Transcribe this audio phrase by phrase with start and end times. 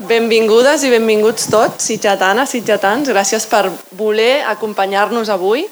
[0.00, 3.10] Benvingudes i benvinguts tots, sitjatanes, sitjatans.
[3.12, 5.66] Gràcies per voler acompanyar-nos avui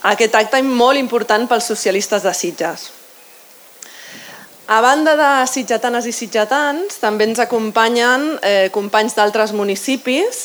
[0.00, 2.86] a aquest acte molt important pels socialistes de Sitges.
[4.72, 10.40] A banda de sitjatanes i sitjatans, també ens acompanyen eh, companys d'altres municipis,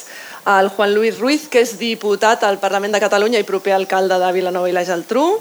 [0.51, 4.35] el Juan Luis Ruiz, que és diputat al Parlament de Catalunya i proper alcalde de
[4.35, 5.39] Vilanova i la Geltrú,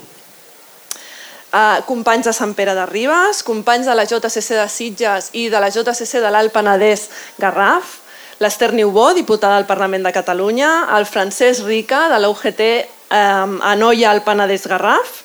[1.53, 5.61] eh, companys de Sant Pere de Ribes, companys de la JCC de Sitges i de
[5.61, 7.09] la JCC de l'Alt Penedès
[7.39, 7.99] Garraf,
[8.41, 14.25] l'Ester Niubó, diputada al Parlament de Catalunya, el Francesc Rica, de l'UGT eh, Anoia al
[14.25, 15.23] Penedès Garraf,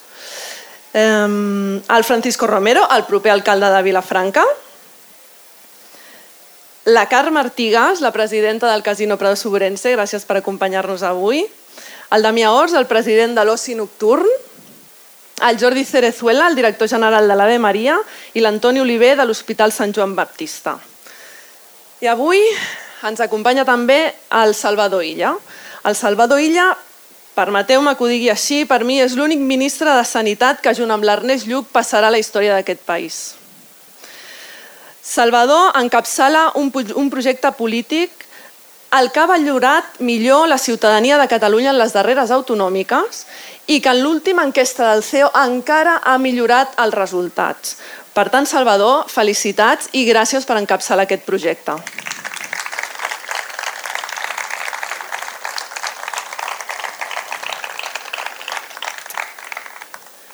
[0.92, 1.26] eh,
[1.96, 4.44] el Francisco Romero, el proper alcalde de Vilafranca,
[6.86, 11.40] la Carme Artigas, la presidenta del Casino Prado Sobrense, gràcies per acompanyar-nos avui,
[12.14, 14.28] el Damià Ors, el president de l'Oci Nocturn,
[15.42, 17.98] el Jordi Cerezuela, el director general de l'Ave Maria,
[18.34, 20.78] i l'Antoni Oliver de l'Hospital Sant Joan Baptista.
[22.00, 22.40] I avui
[23.04, 25.34] ens acompanya també el Salvador Illa.
[25.84, 26.70] El Salvador Illa,
[27.36, 31.04] permeteu-me que ho digui així, per mi és l'únic ministre de Sanitat que junt amb
[31.04, 33.18] l'Ernest Lluc passarà la història d'aquest país.
[35.06, 38.25] Salvador encapçala un, un projecte polític
[38.94, 43.24] el que ha vallorat millor la ciutadania de Catalunya en les darreres autonòmiques
[43.66, 47.76] i que en l'última enquesta del CEO encara ha millorat els resultats.
[48.14, 51.74] Per tant, Salvador, felicitats i gràcies per encapçalar aquest projecte.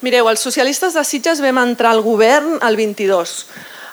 [0.03, 3.37] Mireu, els socialistes de Sitges vam entrar al govern el 22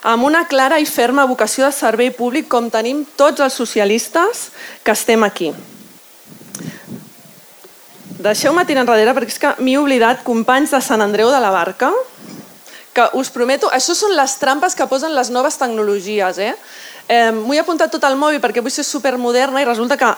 [0.04, 4.50] amb una clara i ferma vocació de servei públic com tenim tots els socialistes
[4.84, 5.52] que estem aquí.
[8.20, 11.92] Deixeu-me tirar enrere perquè és que m'he oblidat companys de Sant Andreu de la Barca
[12.94, 16.40] que us prometo, això són les trampes que posen les noves tecnologies.
[16.42, 16.54] Eh?
[17.08, 20.10] Eh, M'ho he apuntat tot al mòbil perquè vull ser supermoderna i resulta que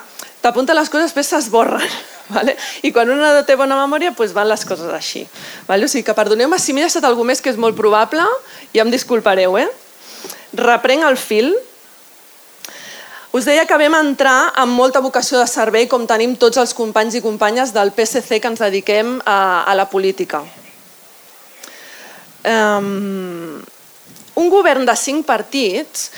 [0.41, 1.85] t'apunta les coses després s'esborren.
[2.35, 2.55] Vale?
[2.87, 5.25] I quan una té bona memòria, doncs van les coses així.
[5.67, 5.85] Vale?
[5.85, 8.23] O sigui que perdoneu-me si m'he deixat alguna més que és molt probable,
[8.73, 9.57] ja em disculpareu.
[9.59, 9.67] Eh?
[10.57, 11.51] Reprenc el fil.
[13.31, 17.15] Us deia que vam entrar amb molta vocació de servei com tenim tots els companys
[17.15, 20.43] i companyes del PSC que ens dediquem a, a la política.
[22.41, 23.61] Um,
[24.35, 26.09] un govern de cinc partits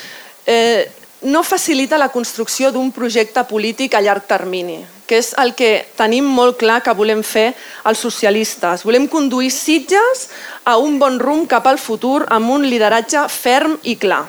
[0.45, 0.89] eh,
[1.23, 6.27] no facilita la construcció d'un projecte polític a llarg termini, que és el que tenim
[6.27, 7.53] molt clar que volem fer
[7.87, 8.83] els socialistes.
[8.83, 10.27] Volem conduir Sitges
[10.63, 14.25] a un bon rumb cap al futur amb un lideratge ferm i clar.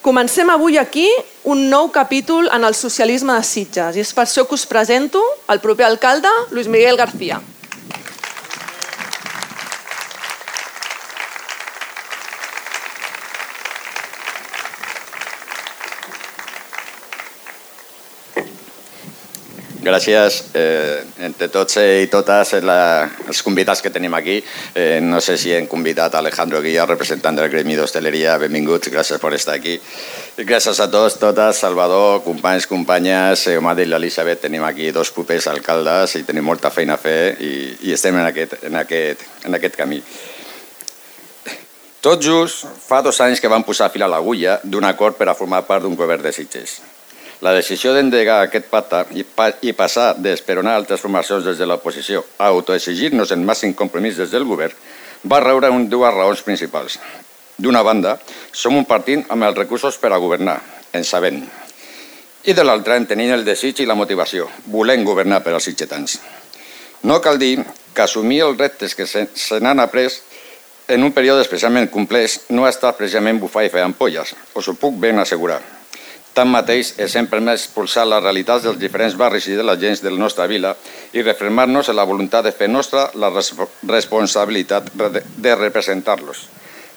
[0.00, 1.08] Comencem avui aquí
[1.44, 5.20] un nou capítol en el socialisme de Sitges i és per això que us presento
[5.48, 7.40] el proper alcalde, Luis Miguel García.
[19.80, 24.36] Gràcies eh, entre tots i totes la, els convidats que tenim aquí.
[24.76, 28.36] Eh, no sé si hem convidat Alejandro Guilla, representant del Gremi d'Hostaleria.
[28.42, 29.78] Benvinguts, gràcies per estar aquí.
[30.36, 34.44] I gràcies a tots, totes, Salvador, companys, companyes, eh, Omar i l'Elisabet.
[34.44, 37.54] Tenim aquí dos propers alcaldes i tenim molta feina a fer i,
[37.88, 40.02] i estem en aquest, en, aquest, en aquest camí.
[42.04, 45.36] Tot just fa dos anys que vam posar fil a l'agulla d'un acord per a
[45.36, 46.80] formar part d'un govern de Sitges.
[47.40, 52.20] La decisió d'endegar aquest pacte i, pa i passar d'esperonar altres formacions des de l'oposició
[52.36, 54.76] a autoexigir-nos el màxim compromís des del govern
[55.24, 56.98] va reure un, dues raons principals.
[57.56, 58.18] D'una banda,
[58.52, 60.58] som un partit amb els recursos per a governar,
[60.92, 61.40] en sabent.
[62.44, 66.20] I de l'altra, en tenint el desig i la motivació, volent governar per als sitgetans.
[67.08, 67.56] No cal dir
[67.94, 70.20] que assumir els reptes que se, se n'han après
[70.88, 74.76] en un període especialment complex no ha estat precisament bufar i fer ampolles, us ho
[74.76, 75.79] puc ben assegurar.
[76.40, 80.08] Tanmateix, és sempre més expulsar les realitats dels diferents barris i de la gent de
[80.08, 80.70] la nostra vila
[81.12, 84.88] i refermar-nos en la voluntat de fer nostra la responsabilitat
[85.36, 86.46] de representar-los.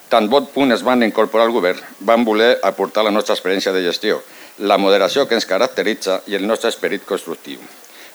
[0.07, 3.81] Tant vot punt es van incorporar al govern, van voler aportar la nostra experiència de
[3.83, 4.21] gestió,
[4.59, 7.59] la moderació que ens caracteritza i el nostre esperit constructiu.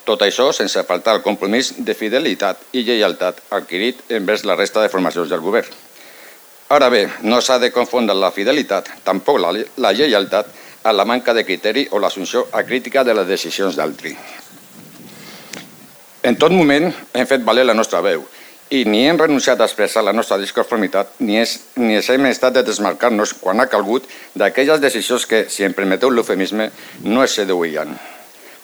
[0.08, 4.88] Tot això sense faltar el compromís de fidelitat i lleialtat adquirit envers la resta de
[4.88, 5.69] formacions del govern.
[6.72, 10.48] Ara bé, no s'ha de confondre la fidelitat, tampoc la, la lleialtat,
[10.82, 14.14] a la manca de criteri o l'assumpció acrítica de les decisions d'altri.
[16.22, 18.26] En tot moment hem fet valer la nostra veu
[18.70, 22.62] i ni hem renunciat a expressar la nostra disconformitat ni, és, ni hem estat de
[22.66, 24.04] desmarcar-nos quan ha calgut
[24.36, 26.69] d'aquelles decisions que, si em permeteu l'eufemisme,
[27.04, 27.94] no es seduïen.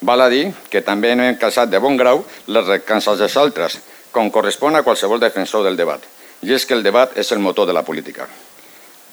[0.04, 3.78] Val a dir que també hem calçat de bon grau les recances dels altres,
[4.12, 6.02] com correspon a qualsevol defensor del debat.
[6.44, 8.28] I és que el debat és el motor de la política.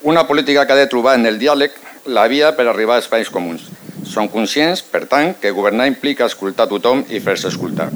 [0.01, 1.71] Una política que ha de trobar en el diàleg
[2.05, 3.67] la via per arribar a espais comuns.
[4.07, 7.91] Som conscients, per tant, que governar implica escoltar tothom i fer-se escoltar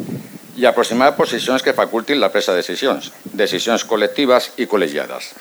[0.56, 5.34] i aproximar posicions que facultin la presa de decisions, decisions col·lectives i col·legiades.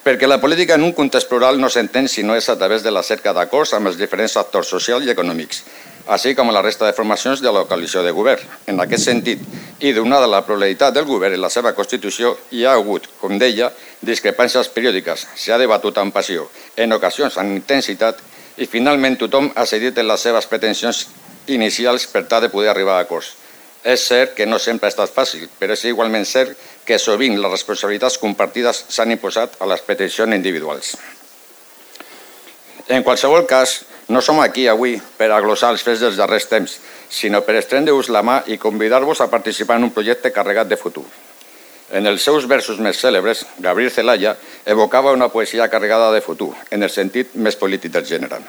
[0.00, 2.90] Perquè la política en un context plural no s'entén si no és a través de
[2.90, 5.60] la cerca d'acords amb els diferents actors socials i econòmics,
[6.06, 8.42] així com la resta de formacions de la coalició de govern.
[8.66, 9.42] En aquest sentit,
[9.80, 13.70] i donada la pluralitat del govern i la seva Constitució, hi ha hagut, com deia,
[14.00, 18.20] discrepàncies periòdiques, s'ha debatut amb passió, en ocasions amb intensitat,
[18.56, 21.06] i finalment tothom ha cedit en les seves pretensions
[21.48, 23.36] inicials per tal de poder arribar a acords.
[23.84, 27.52] És cert que no sempre ha estat fàcil, però és igualment cert que sovint les
[27.52, 30.96] responsabilitats compartides s'han imposat a les peticions individuals.
[32.90, 33.80] En qualsevol cas,
[34.10, 36.76] no som aquí avui per aglossar els fets dels darrers temps,
[37.08, 41.06] sinó per estendre-vos la mà i convidar-vos a participar en un projecte carregat de futur.
[41.94, 44.36] En els seus versos més cèlebres, Gabriel Celaya
[44.66, 48.42] evocava una poesia carregada de futur, en el sentit més polític del gènere.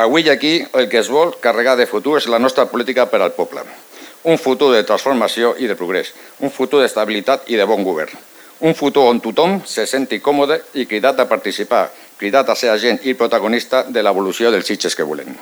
[0.00, 3.36] Avui aquí el que es vol carregar de futur és la nostra política per al
[3.36, 3.66] poble
[4.22, 8.12] un futur de transformació i de progrés, un futur d'estabilitat i de bon govern,
[8.60, 11.88] un futur on tothom se senti còmode i cridat a participar,
[12.20, 15.32] cridat a ser agent i protagonista de l'evolució dels sitges que volem.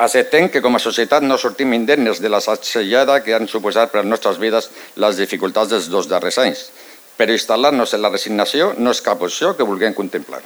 [0.00, 4.00] Acceptem que com a societat no sortim indemnes de la sacsellada que han suposat per
[4.00, 6.62] a les nostres vides les dificultats dels dos darrers anys,
[7.18, 10.40] però instal·lar-nos en la resignació no és cap opció que vulguem contemplar.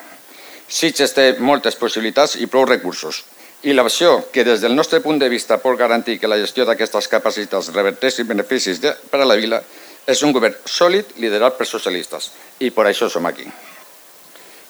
[0.67, 3.23] Sitges té moltes possibilitats i prou recursos,
[3.65, 7.09] i l'opció que des del nostre punt de vista pot garantir que la gestió d'aquestes
[7.09, 9.63] capacitats reverteixi beneficis de, per a la vila
[10.07, 13.47] és un govern sòlid liderat per socialistes i per això som aquí.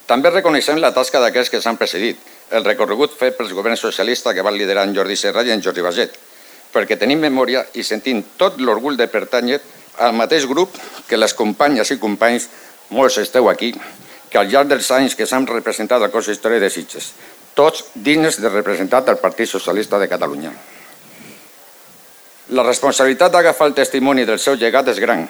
[0.06, 2.18] També reconeixem la tasca d'aquells que s'han precedit,
[2.52, 5.84] el recorregut fet pels governs socialistes que van liderar en Jordi Serra i en Jordi
[5.84, 6.18] Baget,
[6.74, 9.60] perquè tenim memòria i sentim tot l'orgull de pertànyer
[10.04, 10.76] al mateix grup
[11.08, 12.48] que les companyes i companys,
[12.90, 13.72] molts esteu aquí,
[14.28, 17.12] que al llarg dels anys que s'han representat al cos d'història de Sitges,
[17.54, 20.52] tots dignes de representar el Partit Socialista de Catalunya.
[22.52, 25.24] La responsabilitat d'agafar el testimoni del seu llegat és gran,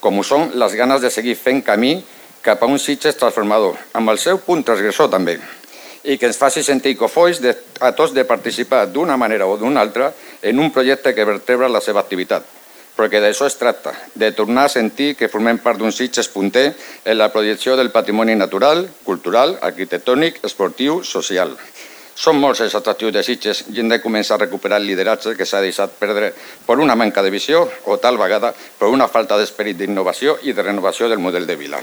[0.00, 2.00] com ho són les ganes de seguir fent camí
[2.46, 5.40] cap a un Sitges transformador, amb el seu punt transgressor també,
[6.06, 9.82] i que ens faci sentir cofois de, a tots de participar d'una manera o d'una
[9.82, 10.12] altra
[10.42, 12.46] en un projecte que vertebra la seva activitat,
[12.94, 16.68] perquè d'això es tracta, de tornar a sentir que formem part d'un Sitges punter
[17.04, 21.58] en la projecció del patrimoni natural, cultural, arquitectònic, esportiu, social.
[22.16, 25.44] Són molts els atractius de Sitges i hem de començar a recuperar el lideratge que
[25.44, 26.30] s'ha deixat perdre
[26.64, 30.64] per una manca de visió o tal vegada per una falta d'esperit d'innovació i de
[30.64, 31.82] renovació del model de vila.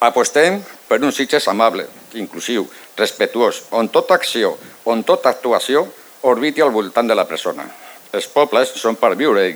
[0.00, 0.58] Apostem
[0.88, 1.86] per un Sitges amable,
[2.20, 2.66] inclusiu,
[2.96, 5.86] respectuós, on tota acció, on tota actuació
[6.28, 7.64] orbiti al voltant de la persona,
[8.12, 9.46] els pobles són per viure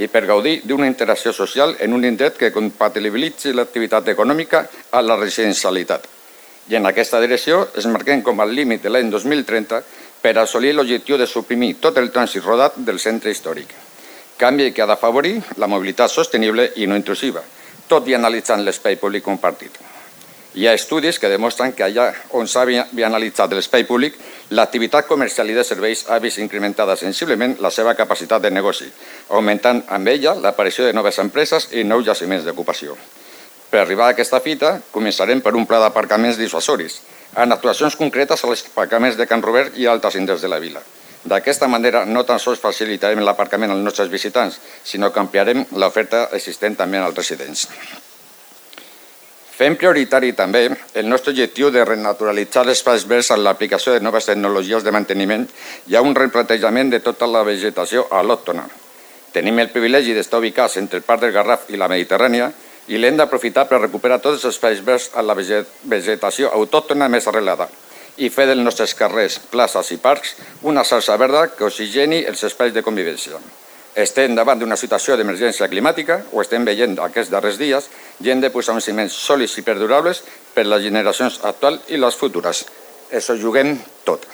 [0.00, 5.18] i per gaudir d'una interacció social en un indret que compatibilitzi l'activitat econòmica a la
[5.20, 6.06] residencialitat.
[6.70, 9.82] I en aquesta direcció es marquem com a límit de l'any 2030
[10.22, 13.74] per assolir l'objectiu de suprimir tot el trànsit rodat del centre històric.
[14.40, 17.44] Canvi que ha d'afavorir la mobilitat sostenible i no intrusiva,
[17.88, 19.89] tot i analitzant l'espai públic compartit.
[20.50, 22.64] Hi ha estudis que demostren que allà on s'ha
[23.06, 24.16] analitzat l'espai públic,
[24.50, 28.88] l'activitat comercial i de serveis ha vist incrementada sensiblement la seva capacitat de negoci,
[29.28, 32.98] augmentant amb ella l'aparició de noves empreses i nous jaciments d'ocupació.
[33.70, 36.98] Per arribar a aquesta fita, començarem per un pla d'aparcaments dissuasoris,
[37.38, 40.82] en actuacions concretes als aparcaments de Can Robert i altres indrets de la vila.
[41.22, 46.74] D'aquesta manera, no tan sols facilitarem l'aparcament als nostres visitants, sinó que ampliarem l'oferta existent
[46.74, 47.68] també als residents.
[49.60, 50.62] Fem prioritari també
[50.96, 55.44] el nostre objectiu de renaturalitzar l'espais verds en l'aplicació de noves tecnologies de manteniment
[55.92, 58.64] i a un replantejament de tota la vegetació al·lòctona.
[59.36, 62.48] Tenim el privilegi d'estar ubicats entre el Parc del Garraf i la Mediterrània
[62.88, 67.68] i l'hem d'aprofitar per recuperar tots els espais verds a la vegetació autòctona més arrelada
[68.16, 72.72] i fer dels nostres carrers, places i parcs una salsa verda que oxigeni els espais
[72.72, 73.44] de convivència
[73.94, 77.88] estem davant d'una situació d'emergència climàtica, o estem veient aquests darrers dies,
[78.20, 80.22] i hem de posar uns ciments sòlids i perdurables
[80.54, 82.64] per les generacions actuals i les futures.
[83.10, 84.26] Això juguem tot.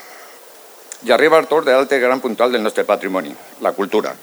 [1.07, 4.15] I arriba el torn de l'altre gran puntual del nostre patrimoni, la cultura.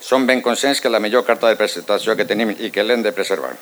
[0.00, 3.12] Som ben conscients que la millor carta de presentació que tenim i que l'hem de
[3.12, 3.54] preservar.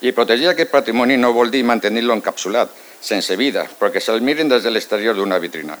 [0.00, 2.70] I protegir aquest patrimoni no vol dir mantenir-lo encapsulat,
[3.00, 5.76] sense vida, perquè se'l mirin des de l'exterior d'una vitrina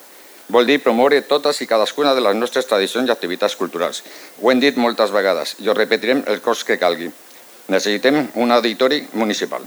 [0.50, 4.02] vol dir promoure totes i cadascuna de les nostres tradicions i activitats culturals.
[4.42, 7.10] Ho hem dit moltes vegades i ho repetirem el cos que calgui.
[7.70, 9.62] Necessitem un auditori municipal.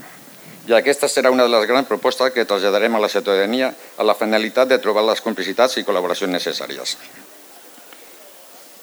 [0.67, 4.15] I aquesta serà una de les grans propostes que traslladarem a la ciutadania a la
[4.15, 6.97] finalitat de trobar les complicitats i col·laboracions necessàries.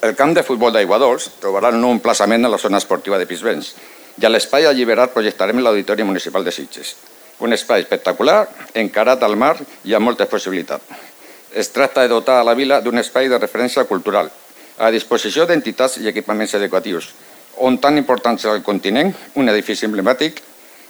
[0.00, 3.74] El camp de futbol d'Aiguadols trobarà un nou emplaçament a la zona esportiva de Pisbens
[4.20, 6.96] i a l'espai alliberat projectarem l'Auditori Municipal de Sitges.
[7.40, 8.42] Un espai espectacular,
[8.76, 9.54] encarat al mar
[9.84, 11.09] i amb moltes possibilitats
[11.54, 14.30] Es tracta de dotar a la vila d'un espai de referència cultural,
[14.78, 17.10] a disposició d'entitats i equipaments educatius,
[17.58, 20.40] on tan important és el continent, un edifici emblemàtic,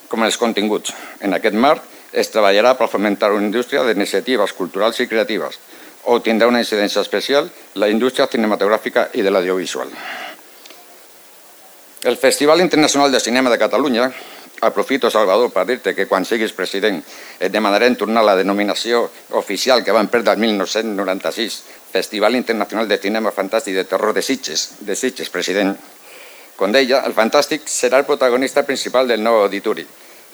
[0.09, 0.93] com els continguts.
[1.21, 5.59] En aquest marc es treballarà per fomentar una indústria d'iniciatives culturals i creatives,
[6.05, 9.90] o tindrà una incidència especial la indústria cinematogràfica i de l'audiovisual.
[12.02, 14.11] El Festival Internacional de Cinema de Catalunya
[14.61, 16.99] Aprofito, Salvador, per dir-te que quan siguis president
[17.40, 19.07] et demanarem tornar la denominació
[19.40, 24.83] oficial que van perdre el 1996, Festival Internacional de Cinema Fantàstic de Terror de Sitges,
[24.85, 25.73] de Sitges, president.
[26.61, 29.87] Com deia, el Fantàstic serà el protagonista principal del nou auditori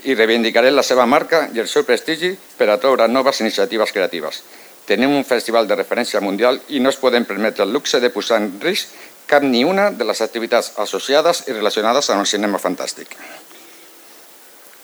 [0.07, 4.43] i reivindicaré la seva marca i el seu prestigi per a trobar noves iniciatives creatives.
[4.87, 8.43] Tenim un festival de referència mundial i no es podem permetre el luxe de posar
[8.43, 8.91] en risc
[9.27, 13.17] cap ni una de les activitats associades i relacionades amb el cinema fantàstic.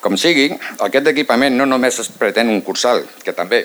[0.03, 0.49] Com sigui,
[0.83, 3.61] aquest equipament no només es pretén un cursal, que també,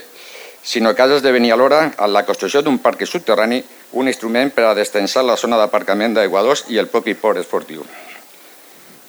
[0.61, 3.57] sinó que ha d'esdevenir alhora en la construcció d'un parc subterrani
[3.97, 7.85] un instrument per a destensar la zona d'aparcament d'aiguadors i el propi port esportiu.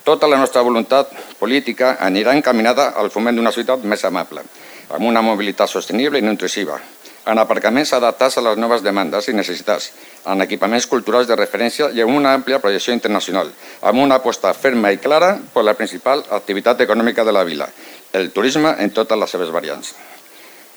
[0.08, 4.40] Tota la nostra voluntat política anirà encaminada al foment d'una ciutat més amable,
[4.88, 6.80] amb una mobilitat sostenible i no intrusiva,
[7.28, 9.90] en aparcaments adaptats a les noves demandes i necessitats,
[10.32, 13.50] en equipaments culturals de referència i amb una àmplia projecció internacional,
[13.82, 17.68] amb una aposta ferma i clara per la principal activitat econòmica de la vila,
[18.12, 19.92] el turisme en totes les seves variants.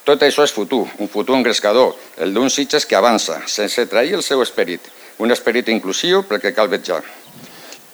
[0.04, 4.26] Tot això és futur, un futur engrescador, el d'un Sitges que avança, sense trair el
[4.26, 4.92] seu esperit,
[5.22, 7.04] un esperit inclusiu perquè cal vetjar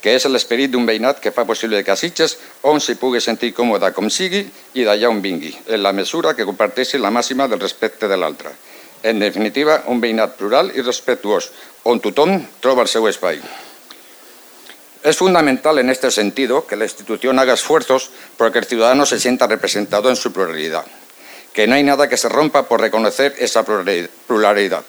[0.07, 2.27] que és l'esperit d'un veïnat que fa possible que a
[2.71, 4.39] on s'hi pugui sentir còmode com sigui
[4.79, 8.53] i d'allà on vingui, en la mesura que comparteixi la màxima del respecte de l'altre.
[9.03, 11.51] En definitiva, un veïnat plural i respectuós,
[11.83, 13.41] on tothom troba el seu espai.
[15.03, 19.19] Es fundamental en este sentido que la institución haga esfuerzos por que el ciudadano se
[19.19, 20.85] sienta representado en su pluralidad,
[21.51, 24.85] que no hay nada que se rompa por reconocer esa pluralidad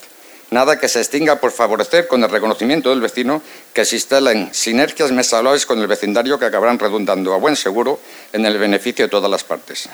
[0.51, 3.41] nada que se extinga por favorecer con el reconocimiento del vecino
[3.73, 5.33] que se instalen sinergias más
[5.65, 7.99] con el vecindario que acabarán redundando a buen seguro
[8.33, 9.89] en el beneficio de todas las partes.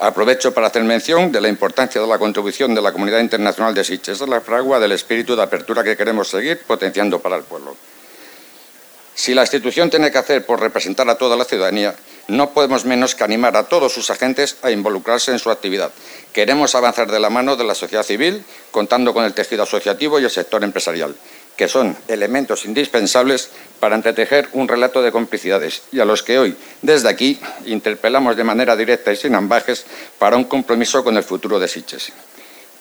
[0.00, 3.84] Aprovecho para hacer mención de la importancia de la contribución de la comunidad internacional de
[3.84, 7.76] Sitges a la fragua del espíritu de apertura que queremos seguir potenciando para el pueblo.
[9.14, 11.94] Si la institución tiene que hacer por representar a toda la ciudadanía,
[12.28, 15.92] no podemos menos que animar a todos sus agentes a involucrarse en su actividad.
[16.32, 20.24] Queremos avanzar de la mano de la sociedad civil, contando con el tejido asociativo y
[20.24, 21.14] el sector empresarial,
[21.56, 26.56] que son elementos indispensables para entretejer un relato de complicidades y a los que hoy,
[26.82, 29.84] desde aquí, interpelamos de manera directa y sin ambajes
[30.18, 32.12] para un compromiso con el futuro de Sitges.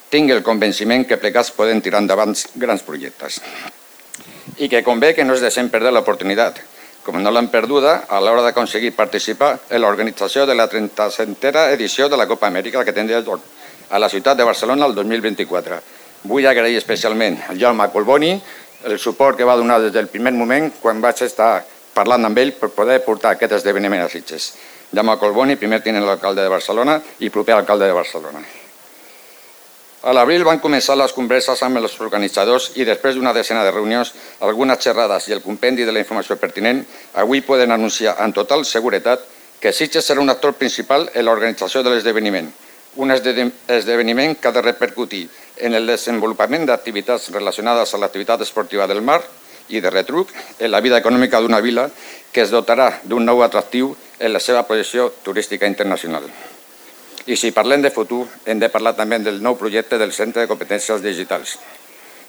[0.10, 3.40] Tinc el convenciment que plegats poden tirar endavant grans projectes
[4.62, 6.60] i que convé que no es deixem perdre l'oportunitat,
[7.04, 12.18] com no l'han perduda a l'hora d'aconseguir participar en l'organització de la 30a edició de
[12.18, 13.44] la Copa Amèrica que tindria lloc
[13.90, 15.80] a la ciutat de Barcelona el 2024.
[16.24, 18.34] Vull agrair especialment al Jaume Colboni
[18.88, 22.56] el suport que va donar des del primer moment quan vaig estar parlant amb ell
[22.58, 24.54] per poder portar aquest esdeveniment a Sitges.
[24.94, 28.62] Jaume Colboni, primer tinent l'alcalde de Barcelona i proper alcalde de Barcelona.
[30.04, 34.10] A l'abril van començar les converses amb els organitzadors i després d'una decena de reunions,
[34.44, 36.82] algunes xerrades i el compendi de la informació pertinent,
[37.24, 39.24] avui poden anunciar amb total seguretat
[39.64, 42.52] que Sitges serà un actor principal en l'organització de l'esdeveniment,
[43.00, 45.24] un esdeveniment que ha de repercutir
[45.64, 49.22] en el desenvolupament d'activitats relacionades a l'activitat esportiva del mar
[49.70, 51.88] i de retruc en la vida econòmica d'una vila
[52.34, 56.28] que es dotarà d'un nou atractiu en la seva posició turística internacional.
[57.25, 60.50] I si parlem de futur, hem de parlar també del nou projecte del Centre de
[60.50, 61.56] Competències Digitals.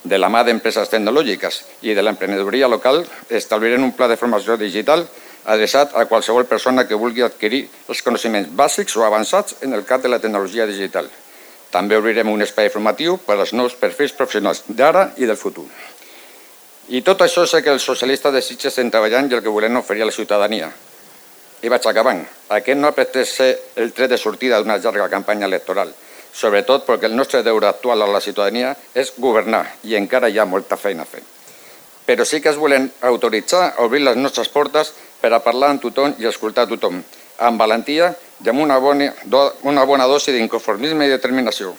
[0.04, 5.02] De la mà d'empreses tecnològiques i de l'emprenedoria local, establirem un pla de formació digital
[5.44, 10.04] adreçat a qualsevol persona que vulgui adquirir els coneixements bàsics o avançats en el camp
[10.04, 11.10] de la tecnologia digital.
[11.74, 15.66] També obrirem un espai formatiu per als nous perfils professionals d'ara i del futur.
[16.88, 19.80] I tot això és que els socialistes de Sitges estem treballant i el que volem
[19.80, 20.70] oferir a la ciutadania,
[21.64, 22.20] i vaig acabant.
[22.52, 25.94] Aquest no ha pretès ser el tret de sortida d'una llarga campanya electoral,
[26.32, 30.44] sobretot perquè el nostre deure actual a la ciutadania és governar i encara hi ha
[30.44, 31.22] molta feina a fer.
[32.04, 34.92] Però sí que es volen autoritzar a obrir les nostres portes
[35.22, 37.00] per a parlar amb tothom i escoltar tothom,
[37.40, 38.12] amb valentia
[38.44, 39.08] i amb una bona,
[39.64, 41.72] una bona dosi d'inconformisme i determinació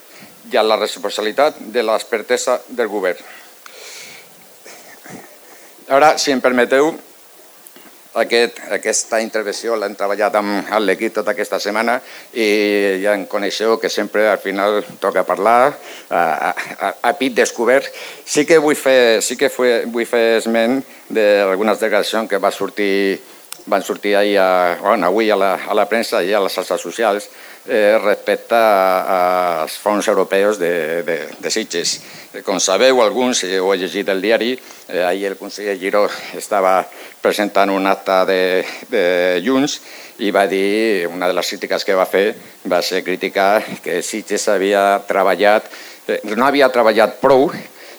[0.52, 3.22] i amb la responsabilitat de l'expertesa del govern.
[5.94, 6.90] Ara, si em permeteu,
[8.22, 11.98] aquest, aquesta intervenció l'hem treballat amb l'equip tota aquesta setmana
[12.34, 12.48] i
[13.04, 15.74] ja en coneixeu que sempre al final toca parlar
[16.10, 17.92] a, a, a pit descobert.
[18.26, 23.20] Sí que vull fer, sí que vull fer esment d'algunes declaracions que va sortir
[23.66, 26.82] van sortir ahir a, bueno, avui a la, a la premsa i a les xarxes
[26.82, 27.28] socials
[27.68, 31.98] eh, respecte als fons europeus de, de, de Sitges.
[32.46, 34.54] Com sabeu, alguns, eh, ho he llegit el diari,
[34.88, 36.06] eh, ahir el conseller Giró
[36.38, 36.78] estava
[37.22, 38.42] presentant un acte de,
[38.92, 39.06] de
[39.46, 39.80] Junts
[40.22, 42.36] i va dir, una de les crítiques que va fer
[42.70, 45.72] va ser criticar que Sitges havia treballat,
[46.08, 47.50] eh, no havia treballat prou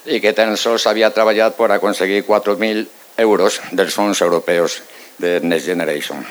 [0.07, 2.87] i que tan sols havia treballat per aconseguir 4.000
[3.19, 4.79] euros dels fons europeus
[5.19, 6.25] de Next Generation.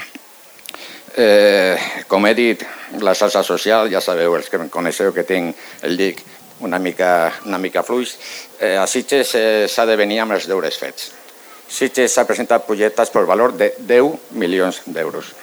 [1.18, 1.78] Eh,
[2.08, 2.64] com he dit,
[3.00, 5.56] la salsa social, ja sabeu, els que em coneixeu que tinc
[5.88, 6.24] el dic
[6.60, 8.16] una mica, una mica fluix,
[8.60, 11.12] eh, a Sitges eh, s'ha de venir amb els deures fets.
[11.68, 15.34] Sitges s'ha presentat projectes per valor de 10 milions d'euros.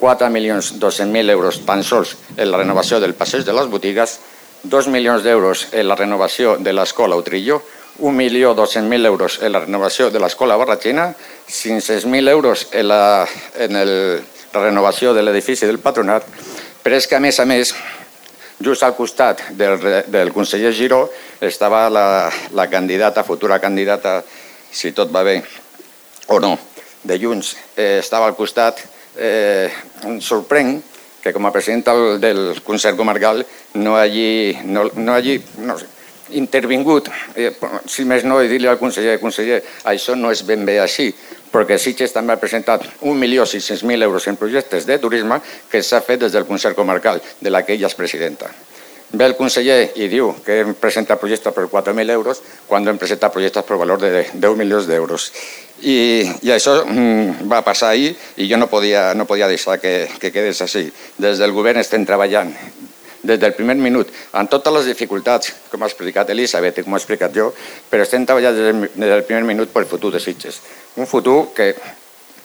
[0.00, 4.18] 4 milions 200.000 euros tan sols en la renovació del passeig de les botigues,
[4.62, 7.60] 2 milions d'euros en la renovació de l'escola Utrillo,
[8.00, 11.10] 1.200.000 euros en la renovació de l'escola Barratxina,
[11.50, 13.28] 500.000 euros en la,
[13.58, 14.22] en el,
[14.54, 16.24] la renovació de l'edifici del patronat,
[16.80, 17.74] però és que, a més a més,
[18.62, 19.80] just al costat del,
[20.12, 21.02] del conseller Giró
[21.40, 24.20] estava la, la candidata, futura candidata,
[24.70, 25.40] si tot va bé
[26.30, 26.54] o no,
[27.02, 28.84] de Junts, eh, estava al costat,
[29.16, 29.68] eh,
[30.06, 30.76] em sorprèn
[31.20, 33.42] que com a president del, del Consell Comarcal
[33.74, 35.88] no hagi, no, no hagi no sé,
[36.38, 37.50] intervingut, eh,
[37.90, 41.10] si més no, i dir-li al conseller, conseller, això no és ben bé així,
[41.52, 45.40] perquè Sitges també ha presentat 1.600.000 euros en projectes de turisme
[45.70, 48.50] que s'ha fet des del Consell Comarcal, de la que ella és presidenta.
[49.12, 52.38] Ve el conseller i diu que hem presentat projectes per 4.000 euros
[52.68, 55.32] quan hem presentat projectes per valor de 10 milions d'euros.
[55.82, 60.06] I, I això mm, va passar ahir i jo no podia, no podia deixar que,
[60.22, 60.86] que quedés així.
[61.18, 62.54] Des del govern estem treballant
[63.22, 67.00] des del primer minut, amb totes les dificultats, com ha explicat Elisabet i com ha
[67.00, 67.50] explicat jo,
[67.90, 70.60] però estem treballant des del, des del primer minut pel futur de Sitges.
[70.96, 71.74] Un futur que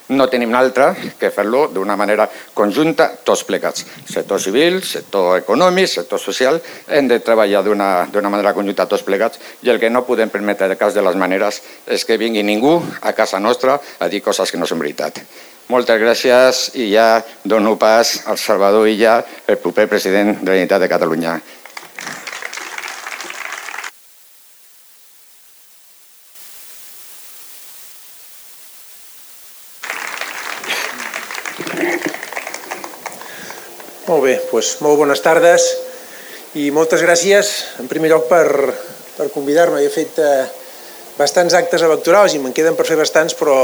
[0.10, 3.86] no tenim altre que fer-lo d'una manera conjunta tots plegats.
[4.05, 9.74] Sector civil, sector econòmic, sector social, hem de treballar d'una manera conjunta tots plegats i
[9.74, 13.14] el que no podem permetre de cas de les maneres és que vingui ningú a
[13.18, 15.24] casa nostra a dir coses que no són veritat.
[15.66, 19.18] Moltes gràcies i ja dono pas al Salvador Illa,
[19.50, 21.40] el proper president de la Unitat de Catalunya.
[34.06, 35.66] Molt bé, doncs molt bones tardes
[36.62, 37.50] i moltes gràcies
[37.82, 38.46] en primer lloc per,
[39.18, 39.82] per convidar-me.
[39.82, 40.46] He fet eh,
[41.18, 43.58] bastants actes electorals i me'n queden per fer bastants, però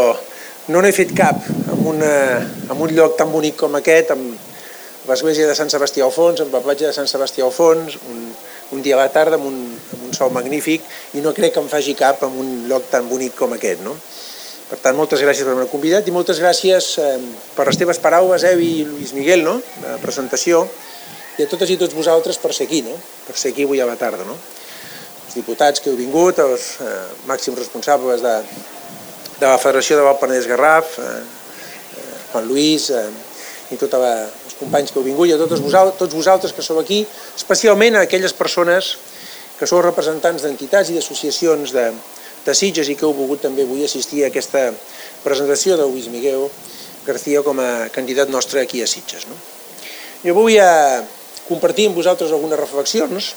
[0.69, 2.13] no n'he fet cap en, una,
[2.69, 6.53] en un lloc tan bonic com aquest, amb l'església de Sant Sebastià al fons, amb
[6.53, 8.27] la platja de Sant Sebastià al fons, un,
[8.75, 9.57] un dia a la tarda amb un,
[9.95, 10.85] amb un sol magnífic,
[11.17, 13.81] i no crec que em faci cap en un lloc tan bonic com aquest.
[13.85, 13.95] No?
[14.69, 17.17] Per tant, moltes gràcies per haver convidat i moltes gràcies eh,
[17.57, 19.57] per les teves paraules, Evi i Lluís Miguel, no?
[19.81, 20.63] de presentació,
[21.39, 22.93] i a totes i tots vosaltres per ser aquí, no?
[23.25, 24.23] per ser aquí avui a la tarda.
[24.27, 24.37] No?
[25.25, 26.93] Els diputats que heu vingut, els eh,
[27.27, 28.37] màxims responsables de,
[29.41, 31.03] de la Federació de Valpernès Garraf, eh,
[31.97, 33.07] eh, Juan Luis eh,
[33.73, 36.77] i tots els companys que heu vingut i a totes vosaltres, tots vosaltres que sou
[36.77, 37.01] aquí,
[37.35, 38.93] especialment a aquelles persones
[39.57, 41.87] que sou representants d'entitats i d'associacions de,
[42.45, 44.67] de Sitges i que heu volgut també avui assistir a aquesta
[45.25, 46.45] presentació de Luis Miguel
[47.07, 49.25] García com a candidat nostre aquí a Sitges.
[49.25, 49.37] No?
[50.21, 51.01] Jo vull a
[51.47, 53.33] compartir amb vosaltres algunes reflexions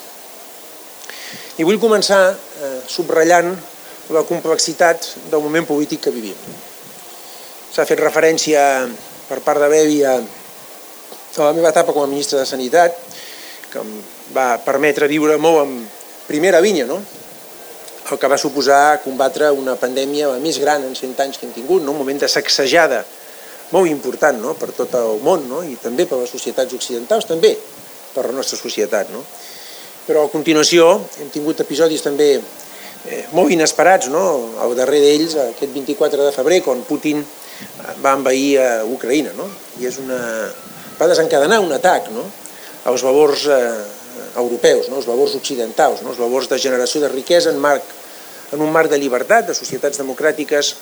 [1.57, 3.55] i vull començar eh, subratllant
[4.13, 6.37] la complexitat del moment polític que vivim.
[7.73, 8.61] S'ha fet referència
[9.29, 12.99] per part de Bevi a, la meva etapa com a ministre de Sanitat,
[13.73, 13.95] que em
[14.37, 15.77] va permetre viure molt en
[16.29, 17.01] primera línia, no?
[18.05, 21.55] el que va suposar combatre una pandèmia la més gran en 100 anys que hem
[21.55, 21.95] tingut, no?
[21.95, 23.01] un moment de sacsejada
[23.73, 24.53] molt important no?
[24.59, 25.63] per tot el món no?
[25.65, 27.55] i també per les societats occidentals, també
[28.15, 29.09] per la nostra societat.
[29.11, 29.25] No?
[30.05, 30.91] Però a continuació
[31.23, 32.37] hem tingut episodis també
[33.09, 34.25] eh, molt inesperats, no?
[34.63, 39.49] al darrer d'ells, aquest 24 de febrer, quan Putin eh, va envair a Ucraïna, no?
[39.81, 40.21] i és una...
[40.99, 42.25] va desencadenar un atac no?
[42.91, 43.61] als valors eh,
[44.41, 45.01] europeus, no?
[45.01, 46.13] els valors occidentals, no?
[46.15, 47.85] els valors de generació de riquesa en, marc,
[48.53, 50.75] en un marc de llibertat, de societats democràtiques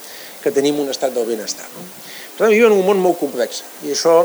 [0.42, 1.66] que tenim un estat del benestar.
[1.76, 1.87] No?
[2.32, 4.22] Per tant, vivim en un món molt complex i això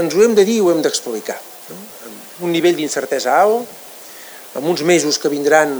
[0.00, 1.36] ens ho hem de dir i ho hem d'explicar.
[1.70, 1.78] No?
[2.06, 3.70] Amb un nivell d'incertesa alt,
[4.58, 5.76] amb uns mesos que vindran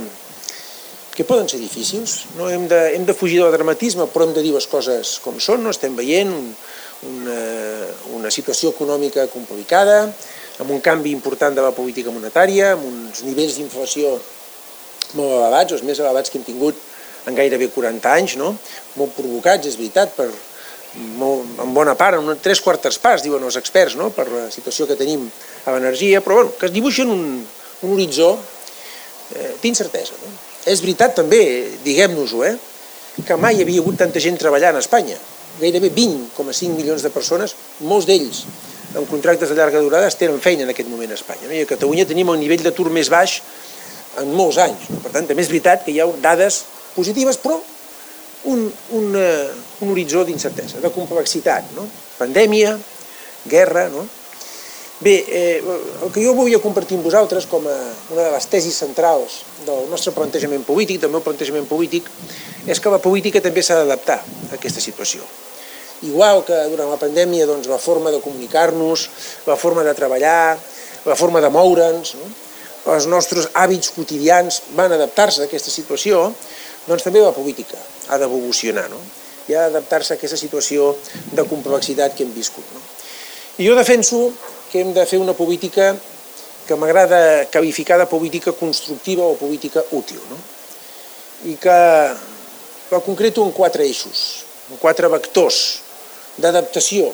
[1.14, 2.48] que poden ser difícils, no?
[2.50, 5.62] hem, de, hem de fugir del dramatisme, però hem de dir les coses com són,
[5.62, 5.72] no?
[5.74, 6.48] estem veient un,
[7.10, 7.40] una,
[8.18, 10.08] una situació econòmica complicada,
[10.62, 14.16] amb un canvi important de la política monetària, amb uns nivells d'inflació
[15.14, 16.78] molt elevats, els més elevats que hem tingut
[17.28, 18.54] en gairebé 40 anys, no?
[18.98, 20.28] molt provocats, és veritat, per
[21.18, 24.10] molt, en bona part, en tres quartes parts, diuen els experts, no?
[24.14, 25.26] per la situació que tenim
[25.64, 27.24] a l'energia, però bueno, que es dibuixen un,
[27.82, 28.34] un horitzó
[29.34, 30.18] eh, d'incertesa.
[30.22, 30.53] No?
[30.70, 31.42] És veritat també,
[31.84, 32.54] diguem-nos-ho, eh,
[33.26, 35.16] que mai hi havia hagut tanta gent treballant a Espanya.
[35.60, 38.44] Gairebé 20,5 milions de persones, molts d'ells
[38.94, 41.48] amb contractes de llarga durada, tenen feina en aquest moment a Espanya.
[41.48, 41.54] No?
[41.54, 43.40] I a Catalunya tenim el nivell d'atur més baix
[44.22, 44.88] en molts anys.
[44.90, 45.00] No?
[45.02, 46.62] Per tant, també és veritat que hi ha dades
[46.94, 47.58] positives, però
[48.52, 51.72] un, un, uh, un horitzó d'incertesa, de complexitat.
[51.76, 51.88] No?
[52.20, 52.76] Pandèmia,
[53.50, 53.88] guerra...
[53.94, 54.06] No?
[55.00, 55.62] Bé, eh,
[56.04, 57.78] el que jo volia compartir amb vosaltres com a
[58.14, 62.06] una de les tesis centrals del nostre plantejament polític, del meu plantejament polític,
[62.70, 65.26] és que la política també s'ha d'adaptar a aquesta situació.
[66.06, 69.08] Igual que durant la pandèmia doncs, la forma de comunicar-nos,
[69.50, 70.54] la forma de treballar,
[71.04, 72.30] la forma de moure'ns, no?
[72.94, 76.28] els nostres hàbits quotidians van adaptar-se a aquesta situació,
[76.86, 77.80] doncs també la política
[78.12, 79.00] ha d'evolucionar no?
[79.48, 80.92] i ha d'adaptar-se a aquesta situació
[81.32, 82.68] de complexitat que hem viscut.
[82.76, 82.83] No?
[83.58, 84.32] I jo defenso
[84.72, 85.94] que hem de fer una política
[86.66, 90.18] que m'agrada qualificar de política constructiva o política útil.
[90.26, 90.38] No?
[91.46, 91.78] I que
[92.90, 95.84] la concreto en quatre eixos, en quatre vectors
[96.40, 97.12] d'adaptació,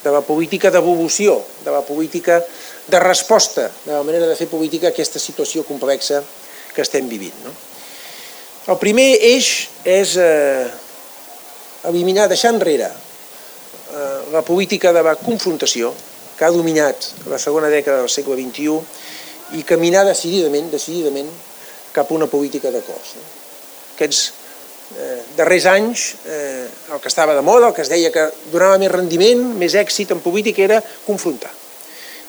[0.00, 2.38] de la política d'evolució, de la política
[2.86, 6.22] de resposta, de la manera de fer política a aquesta situació complexa
[6.72, 7.34] que estem vivint.
[7.44, 7.52] No?
[8.72, 10.64] El primer eix és eh,
[11.90, 12.88] eliminar, deixar enrere
[14.32, 15.92] la política de la confrontació
[16.36, 21.30] que ha dominat la segona dècada del segle XXI i caminar decididament, decididament
[21.94, 23.14] cap a una política d'acords.
[23.94, 24.22] Aquests
[24.92, 28.80] eh, darrers anys eh, el que estava de moda, el que es deia que donava
[28.82, 31.52] més rendiment, més èxit en política era confrontar.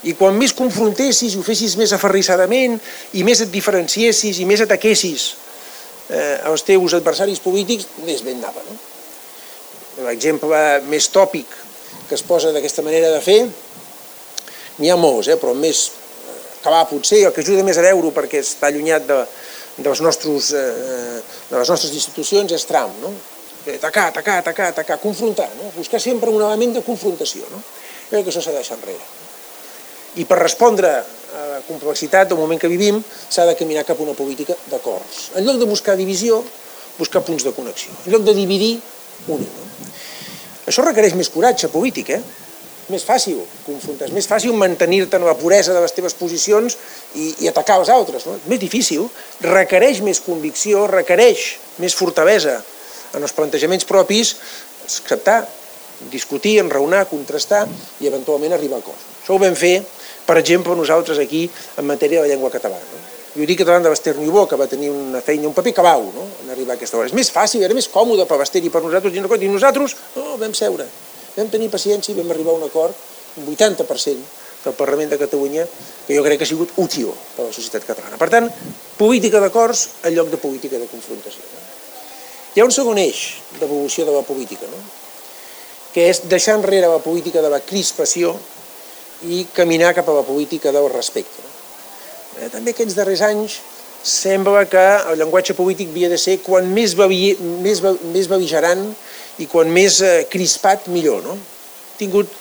[0.08, 2.78] I quan més confrontessis i ho fessis més aferrissadament
[3.18, 5.32] i més et diferenciessis i més ataquessis
[6.10, 8.64] eh, els teus adversaris polítics, més ben anava.
[8.70, 8.78] No?
[10.06, 11.54] L'exemple més tòpic
[12.08, 13.40] que es posa d'aquesta manera de fer,
[14.78, 15.88] n'hi ha molts, eh, però més
[16.64, 19.18] que va potser, el que ajuda més a veure perquè està allunyat de,
[19.84, 21.18] dels nostres, eh,
[21.50, 23.14] de les nostres institucions és Trump, no?
[23.76, 25.72] atacar, atacar, atacar, atacar, confrontar, no?
[25.76, 27.44] buscar sempre un element de confrontació.
[27.52, 27.62] No?
[28.10, 29.04] Crec que això s'ha de deixar enrere.
[30.18, 34.06] I per respondre a la complexitat del moment que vivim, s'ha de caminar cap a
[34.06, 35.34] una política d'acords.
[35.36, 36.40] En lloc de buscar divisió,
[36.98, 37.92] buscar punts de connexió.
[38.06, 38.78] En lloc de dividir,
[39.28, 39.48] unir.
[39.48, 39.88] No?
[40.68, 42.22] Això requereix més coratge polític, eh?
[42.88, 46.78] més fàcil confrontar, és més fàcil mantenir-te en la puresa de les teves posicions
[47.20, 48.24] i, i atacar els altres.
[48.28, 48.38] No?
[48.40, 49.08] És més difícil,
[49.44, 51.50] requereix més convicció, requereix
[51.84, 52.62] més fortalesa
[53.16, 54.36] en els plantejaments propis,
[54.88, 55.42] acceptar,
[56.12, 57.66] discutir, enraonar, contrastar
[58.00, 59.06] i eventualment arribar a coses.
[59.24, 59.82] Això ho vam fer
[60.28, 62.84] per exemple, nosaltres aquí en matèria de la llengua catalana.
[62.84, 63.17] No?
[63.38, 66.24] Jo dic davant de Baster Niubó, que va tenir una feina, un paper cabau, no?
[66.42, 67.06] en arribar a aquesta hora.
[67.12, 70.40] És més fàcil, era més còmode per Baster i per nosaltres, i, i nosaltres no,
[70.42, 70.88] vam seure,
[71.36, 72.98] vam tenir paciència i vam arribar a un acord,
[73.38, 75.68] un 80% del Parlament de Catalunya,
[76.08, 78.18] que jo crec que ha sigut útil per a la societat catalana.
[78.18, 78.50] Per tant,
[78.98, 81.46] política d'acords en lloc de política de confrontació.
[81.54, 81.66] No?
[82.56, 83.22] Hi ha un segon eix
[83.60, 84.82] d'evolució de la política, no?
[85.94, 88.34] que és deixar enrere la política de la crispació
[89.30, 91.47] i caminar cap a la política del respecte.
[92.38, 93.60] Eh, també aquests darrers anys
[94.08, 97.82] sembla que el llenguatge polític havia de ser quan més, bavi, més,
[98.14, 98.84] més bavigerant
[99.42, 101.24] i quan més eh, crispat millor.
[101.26, 101.38] No?
[101.38, 102.32] He tingut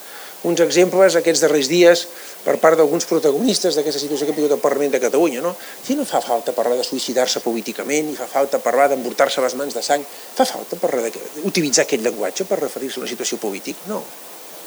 [0.47, 2.05] uns exemples aquests darrers dies
[2.45, 5.41] per part d'alguns protagonistes d'aquesta situació que ha vingut al Parlament de Catalunya.
[5.43, 5.57] No?
[5.57, 9.75] Si no fa falta parlar de suïcidar-se políticament, ni fa falta parlar d'embortar-se les mans
[9.75, 13.89] de sang, fa falta parlar d'utilitzar aquest llenguatge per referir-se a una situació política?
[13.91, 14.05] No.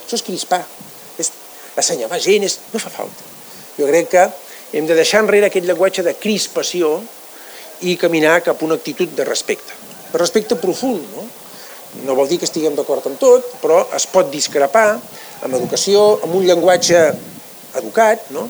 [0.03, 0.65] Això és crispar,
[1.21, 1.31] és
[1.79, 2.59] assenyalar gent, és...
[2.73, 3.31] no fa falta.
[3.77, 4.27] Jo crec que
[4.73, 6.99] hem de deixar enrere aquest llenguatge de crispació
[7.87, 9.73] i caminar cap a una actitud de respecte.
[10.11, 11.25] De respecte profund, no?
[12.05, 16.35] No vol dir que estiguem d'acord amb tot, però es pot discrepar amb educació, amb
[16.37, 16.99] un llenguatge
[17.79, 18.45] educat, no?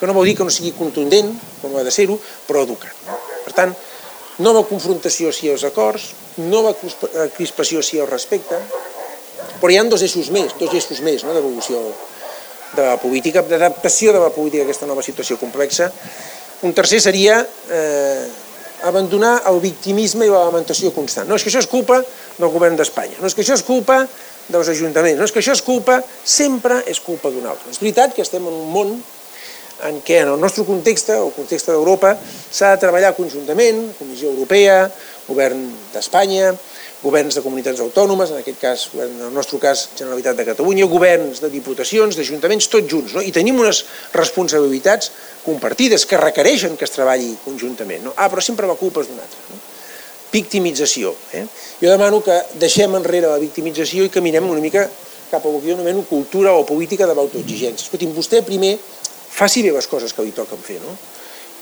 [0.00, 1.28] que no vol dir que no sigui contundent,
[1.60, 2.16] com ha de ser-ho,
[2.48, 2.96] però educat.
[3.06, 3.18] No?
[3.44, 3.74] Per tant,
[4.40, 6.72] nova confrontació si els acords, nova
[7.36, 8.58] crispació si el respecte,
[9.60, 11.82] però hi ha dos eixos més, dos eixos més no, d'evolució
[12.76, 15.90] de la política, d'adaptació de la política a aquesta nova situació complexa.
[16.62, 18.24] Un tercer seria eh,
[18.86, 21.28] abandonar el victimisme i la lamentació constant.
[21.28, 22.00] No és que això és culpa
[22.38, 24.02] del govern d'Espanya, no és que això és culpa
[24.50, 27.70] dels ajuntaments, no és que això és culpa, sempre és culpa d'un altre.
[27.70, 28.94] És veritat que estem en un món
[29.88, 32.12] en què en el nostre context, el context d'Europa,
[32.52, 34.82] s'ha de treballar conjuntament, Comissió Europea,
[35.28, 35.62] Govern
[35.94, 36.52] d'Espanya,
[37.00, 41.40] governs de comunitats autònomes, en aquest cas, en el nostre cas, Generalitat de Catalunya, governs
[41.40, 43.24] de diputacions, d'ajuntaments, tots junts, no?
[43.24, 45.12] i tenim unes responsabilitats
[45.44, 48.04] compartides que requereixen que es treballi conjuntament.
[48.04, 48.14] No?
[48.16, 49.42] Ah, però sempre la culpa és d'un altre.
[49.48, 49.66] No?
[50.30, 51.14] victimització.
[51.34, 51.44] Eh?
[51.82, 54.86] Jo demano que deixem enrere la victimització i caminem una mica
[55.30, 57.86] cap a el jo anomeno cultura o política de l'autoexigència.
[57.86, 58.76] Escolti'm, vostè primer
[59.30, 60.96] faci bé les coses que li toquen fer, no?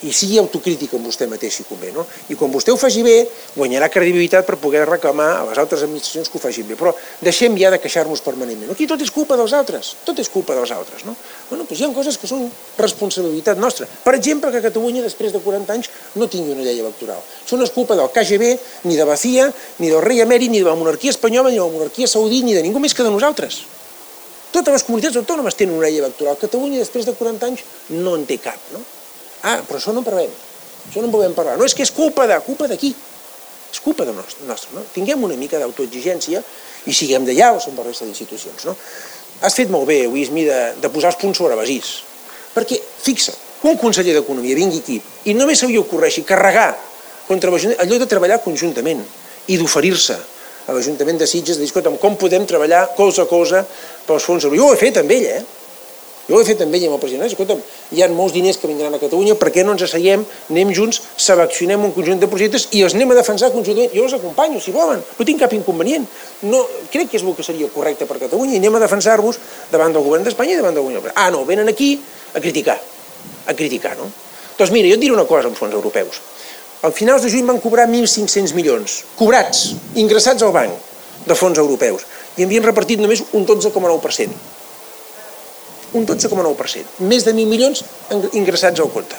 [0.07, 1.91] I sigui autocrític amb vostè mateix si convé.
[1.95, 2.05] No?
[2.31, 3.17] I quan vostè ho faci bé,
[3.57, 6.77] guanyarà credibilitat per poder reclamar a les altres administracions que ho facin bé.
[6.79, 6.93] Però
[7.25, 8.71] deixem ja de queixar-nos permanentment.
[8.75, 11.05] Aquí tot és culpa dels altres, tot és culpa dels altres.
[11.09, 11.17] No?
[11.49, 12.47] Bueno, doncs hi ha coses que són
[12.79, 13.89] responsabilitat nostra.
[14.05, 17.23] Per exemple, que Catalunya després de 40 anys no tingui una llei electoral.
[17.45, 18.53] Això no és culpa del KGB,
[18.85, 21.73] ni de Bacia, ni del rei emèrit, ni de la monarquia espanyola, ni de la
[21.73, 23.63] monarquia saudí, ni de ningú més que de nosaltres.
[24.53, 26.39] Totes les comunitats autònomes tenen una llei electoral.
[26.41, 28.61] Catalunya després de 40 anys no en té cap.
[28.73, 28.81] No?
[29.49, 30.33] Ah, però això no en parlem.
[30.89, 31.57] Això no en podem parlar.
[31.61, 32.37] No és que és culpa de...
[32.45, 32.93] Culpa d'aquí.
[33.69, 34.85] És culpa de nostre no?
[34.95, 36.41] Tinguem una mica d'autoexigència
[36.89, 38.65] i siguem llavors amb la resta d'institucions.
[38.69, 38.77] No?
[39.45, 41.99] Has fet molt bé, Wismi, de, de posar els punts sobre basís.
[42.55, 43.35] Perquè, fixa,
[43.69, 44.97] un conseller d'Economia vingui aquí
[45.29, 46.71] i només se li ocorreixi carregar
[47.29, 49.05] contra l'Ajuntament, allò de treballar conjuntament
[49.53, 50.17] i d'oferir-se
[50.69, 53.63] a l'Ajuntament de Sitges, de dir, com podem treballar cosa a cosa
[54.07, 54.49] pels fons.
[54.49, 55.43] Jo ho he fet amb ell, eh?
[56.29, 57.25] Jo ho he fet amb ell amb el president.
[57.25, 57.61] Escolta'm,
[57.97, 60.99] hi ha molts diners que vindran a Catalunya, per què no ens asseiem, anem junts,
[61.17, 63.95] seleccionem un conjunt de projectes i els anem a defensar conjuntament.
[63.95, 66.05] Jo els acompanyo, si volen, no tinc cap inconvenient.
[66.53, 66.61] No,
[66.93, 69.41] crec que és el que seria correcte per Catalunya i anem a defensar-vos
[69.73, 71.95] davant del govern d'Espanya i davant del govern Ah, no, venen aquí
[72.35, 72.77] a criticar,
[73.49, 74.11] a criticar, no?
[74.59, 76.21] Doncs mira, jo et diré una cosa amb fons europeus.
[76.85, 82.05] Al finals de juny van cobrar 1.500 milions, cobrats, ingressats al banc de fons europeus,
[82.37, 84.58] i havien repartit només un 12,9%
[85.97, 87.85] un 12,9%, més de 1.000 milions
[88.37, 89.17] ingressats al compte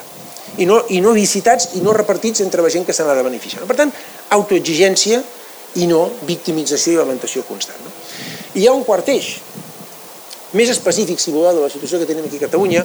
[0.58, 3.24] i no, i no visitats i no repartits entre la gent que se n'ha de
[3.26, 3.64] beneficiar.
[3.68, 3.92] Per tant,
[4.36, 5.20] autoexigència
[5.80, 7.78] i no victimització i lamentació constant.
[7.84, 7.92] No?
[8.54, 9.36] I hi ha un quart eix,
[10.58, 12.82] més específic, si voleu, de la situació que tenim aquí a Catalunya,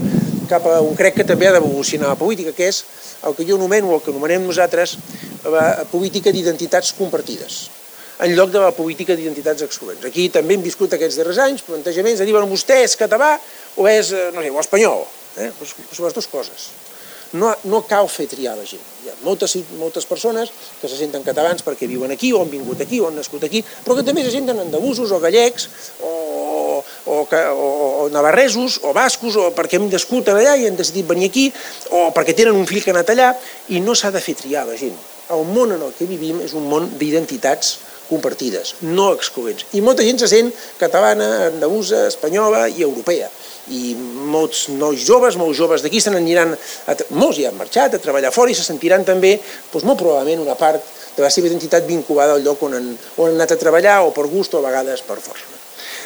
[0.50, 2.84] cap a un crec que també ha d'evolucionar la política, que és
[3.26, 5.00] el que jo anomeno, el que anomenem nosaltres,
[5.50, 7.66] la política d'identitats compartides
[8.20, 10.06] en lloc de la política d'identitats excloents.
[10.08, 13.36] Aquí també hem viscut aquests darrers anys plantejaments de dir, bueno, vostè és català
[13.76, 15.06] o és, eh, no sé, o espanyol.
[15.38, 15.52] Eh?
[15.92, 16.70] Són les dues coses.
[17.36, 18.84] No, no cal fer triar la gent.
[19.04, 22.80] Hi ha moltes, moltes persones que se senten catalans perquè viuen aquí, o han vingut
[22.86, 25.68] aquí, o han nascut aquí, però que també se senten andalusos o gallecs,
[26.00, 26.14] o,
[27.12, 27.68] o, o,
[28.06, 31.50] o navarresos, o bascos, o perquè hem nascut allà i han decidit venir aquí,
[31.92, 33.34] o perquè tenen un fill que ha anat allà,
[33.74, 34.96] i no s'ha de fer triar la gent.
[35.36, 39.68] El món en el que vivim és un món d'identitats compartides, no excloents.
[39.78, 43.30] I molta gent se sent catalana, andalusa, espanyola i europea.
[43.74, 46.54] I molts nois joves, molts joves d'aquí se n'aniran,
[47.18, 49.36] molts ja han marxat a treballar fora i se sentiran també,
[49.72, 50.84] doncs molt probablement, una part
[51.16, 54.12] de la seva identitat vinculada al lloc on han, on han anat a treballar o
[54.14, 55.48] per gust o a vegades per força.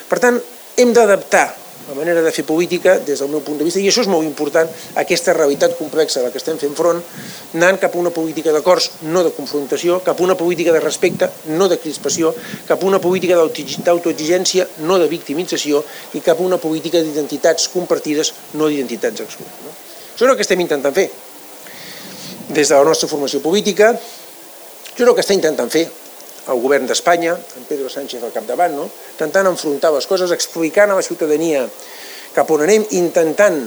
[0.09, 0.39] Per tant,
[0.79, 1.47] hem d'adaptar
[1.87, 4.27] la manera de fer política des del meu punt de vista, i això és molt
[4.27, 4.69] important,
[5.01, 6.99] aquesta realitat complexa a la que estem fent front,
[7.55, 11.29] anant cap a una política d'acords, no de confrontació, cap a una política de respecte,
[11.47, 12.33] no de crispació,
[12.67, 18.33] cap a una política d'autoexigència, no de victimització, i cap a una política d'identitats compartides,
[18.53, 19.63] no d'identitats excluents.
[19.65, 19.73] No?
[20.13, 21.09] Això és el que estem intentant fer.
[22.49, 25.87] Des de la nostra formació política, això és el que està intentant fer
[26.49, 28.87] el govern d'Espanya, amb Pedro Sánchez al capdavant, no?
[29.13, 31.65] intentant enfrontar les coses, explicant a la ciutadania
[32.35, 33.61] cap on anem, intentant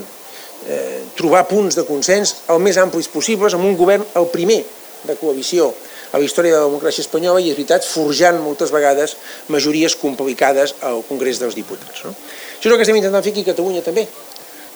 [0.67, 4.61] eh, trobar punts de consens el més amplis possibles amb un govern, el primer
[5.03, 5.71] de coalició
[6.13, 9.15] a la història de la democràcia espanyola i, és veritat, forjant moltes vegades
[9.51, 12.03] majories complicades al Congrés dels Diputats.
[12.05, 12.13] No?
[12.13, 14.05] Això és el que estem intentant fer aquí a Catalunya també,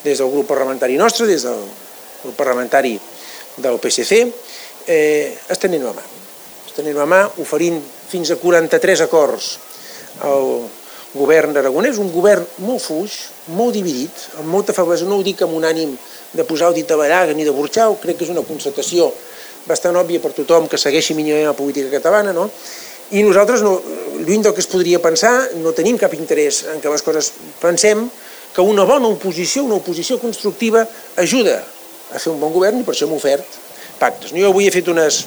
[0.04, 1.62] des del grup parlamentari nostre, des del
[2.24, 2.96] grup parlamentari
[3.62, 4.24] del PSC,
[4.88, 6.04] eh, estenent la mà.
[6.66, 7.78] Estenent la mà, oferint
[8.10, 9.58] fins a 43 acords
[10.26, 10.68] al
[11.18, 13.16] govern d'Aragonès, un govern molt fuix,
[13.56, 15.96] molt dividit, amb molta feblesa, no ho dic amb un ànim
[16.34, 19.10] de posar el dit a baraga ni de burxar, crec que és una constatació
[19.68, 22.50] bastant òbvia per tothom que segueixi mínimament la política catalana, no?
[23.12, 23.78] i nosaltres, no,
[24.28, 25.32] lluny del que es podria pensar,
[25.64, 28.08] no tenim cap interès en que les coses pensem
[28.56, 30.84] que una bona oposició, una oposició constructiva,
[31.16, 31.62] ajuda
[32.12, 33.58] a fer un bon govern i per això hem ofert
[34.00, 34.34] pactes.
[34.36, 35.22] Jo avui he fet unes,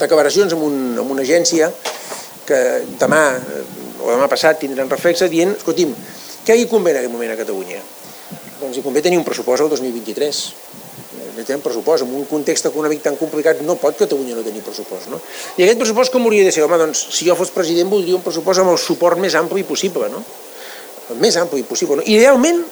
[0.00, 1.70] declaracions amb, un, amb una agència
[2.48, 2.60] que
[3.00, 3.22] demà
[4.00, 5.92] o demà passat tindran reflexe dient, escolti'm,
[6.46, 7.82] què hi convé en aquest moment a Catalunya?
[8.60, 10.44] Doncs hi convé tenir un pressupost el 2023
[11.40, 12.04] necessitem pressupost.
[12.04, 15.08] En un context econòmic tan complicat no pot Catalunya no tenir pressupost.
[15.10, 15.20] No?
[15.56, 16.64] I aquest pressupost com hauria de ser?
[16.64, 20.10] Home, doncs, si jo fos president voldria un pressupost amb el suport més ampli possible.
[20.12, 20.22] No?
[21.10, 22.00] El més ampli possible.
[22.00, 22.06] No?
[22.06, 22.62] Idealment,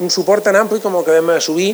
[0.00, 1.70] un suport tan ampli com el que vam assolir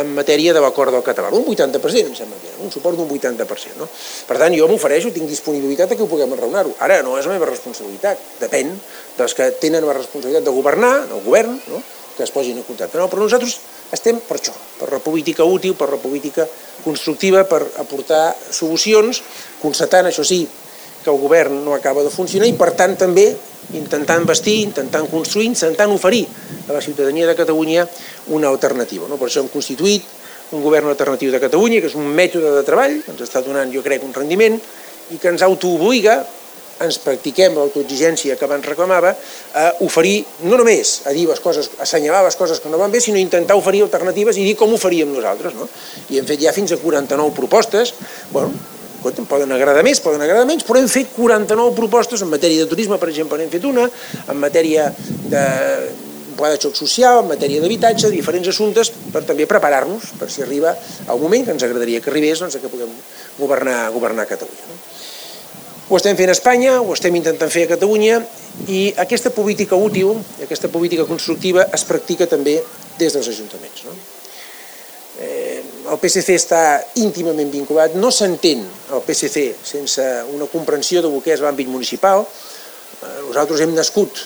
[0.00, 1.32] en matèria de l'acord del català.
[1.32, 3.78] Un 80%, em sembla que era, un suport d'un 80%.
[3.80, 3.88] No?
[4.28, 6.76] Per tant, jo m'ofereixo, tinc disponibilitat que ho puguem enraonar-ho.
[6.84, 8.74] Ara no és la meva responsabilitat, depèn
[9.16, 11.82] dels que tenen la responsabilitat de governar, del govern, no?
[12.16, 12.98] que es posin en contacte.
[13.00, 13.56] No, però nosaltres
[13.96, 16.46] estem per això, per la política útil, per la política
[16.84, 19.22] constructiva, per aportar solucions,
[19.62, 20.44] constatant, això sí,
[21.04, 23.30] que el govern no acaba de funcionar i per tant també
[23.76, 26.24] intentant vestir, intentant construir, intentant oferir
[26.68, 27.86] a la ciutadania de Catalunya
[28.34, 29.08] una alternativa.
[29.08, 29.18] No?
[29.20, 30.04] Per això hem constituït
[30.50, 33.70] un govern alternatiu de Catalunya, que és un mètode de treball, que ens està donant,
[33.70, 34.58] jo crec, un rendiment,
[35.10, 36.18] i que ens autoobliga,
[36.80, 39.12] ens practiquem l'autoexigència que abans reclamava,
[39.54, 42.90] a oferir, no només a dir les coses, a assenyalar les coses que no van
[42.90, 45.54] bé, sinó intentar oferir alternatives i dir com ho faríem nosaltres.
[45.54, 45.68] No?
[46.10, 47.94] I hem fet ja fins a 49 propostes,
[48.32, 52.64] bueno, escolta, poden agradar més, poden agradar menys, però hem fet 49 propostes en matèria
[52.64, 53.88] de turisme, per exemple, n'hem fet una,
[54.28, 54.90] en matèria
[55.32, 55.44] de
[56.36, 60.72] pla de xoc social, en matèria d'habitatge, diferents assumptes, per també preparar-nos per si arriba
[61.08, 62.92] el moment que ens agradaria que arribés, doncs, que puguem
[63.38, 64.68] governar, governar Catalunya.
[64.68, 64.78] No?
[65.90, 68.20] Ho estem fent a Espanya, ho estem intentant fer a Catalunya
[68.70, 72.60] i aquesta política útil, aquesta política constructiva es practica també
[73.00, 73.84] des dels ajuntaments.
[73.88, 73.96] No?
[75.90, 76.62] El PSC està
[77.02, 78.60] íntimament vinculat, no s'entén
[78.94, 82.22] el PSC sense una comprensió del que és l'àmbit municipal.
[82.22, 84.20] Eh, nosaltres hem nascut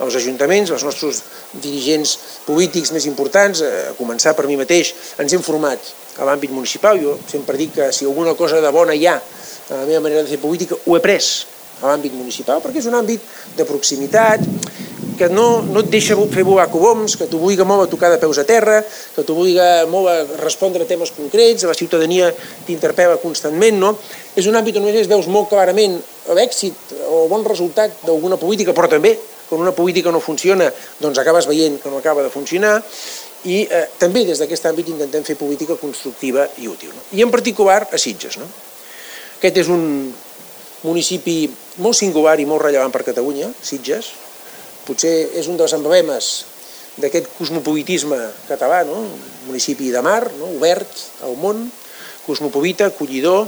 [0.00, 1.20] als ajuntaments, els nostres
[1.52, 2.14] dirigents
[2.46, 6.96] polítics més importants, eh, a començar per mi mateix, ens hem format a l'àmbit municipal.
[6.98, 10.22] Jo sempre dic que si alguna cosa de bona hi ha a la meva manera
[10.22, 11.46] de fer política, ho he pres
[11.82, 13.20] a l'àmbit municipal, perquè és un àmbit
[13.56, 14.40] de proximitat,
[15.22, 18.40] que no, no et deixa fer volar coloms, que t'obliga molt a tocar de peus
[18.42, 22.32] a terra, que t'obliga molt a respondre a temes concrets, la ciutadania
[22.66, 23.92] t'interpel·la constantment, no?
[24.34, 25.94] És un àmbit on només veus molt clarament
[26.34, 29.14] l'èxit o el bon resultat d'alguna política, però també
[29.46, 30.66] quan una política no funciona,
[30.98, 32.80] doncs acabes veient que no acaba de funcionar,
[33.44, 36.90] i eh, també des d'aquest àmbit intentem fer política constructiva i útil.
[36.96, 37.06] No?
[37.14, 38.40] I en particular a Sitges.
[38.42, 38.48] No?
[39.38, 39.86] Aquest és un
[40.82, 41.46] municipi
[41.78, 44.10] molt singular i molt rellevant per Catalunya, Sitges.
[44.86, 46.32] Potser és un dels emblemes
[47.00, 48.18] d'aquest cosmopolitisme
[48.48, 48.98] català, no?
[49.06, 49.12] un
[49.48, 50.50] municipi de mar, no?
[50.58, 51.64] obert al món,
[52.26, 53.46] cosmopolita, acollidor,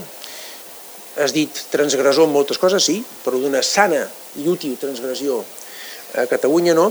[1.21, 4.03] has dit transgressor en moltes coses, sí, però d'una sana
[4.41, 5.43] i útil transgressió
[6.15, 6.89] a Catalunya, no?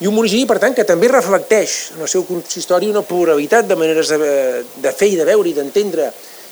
[0.00, 3.76] I un municipi, per tant, que també reflecteix en el seu consistori una pluralitat de
[3.80, 6.10] maneres de, de fer i de veure i d'entendre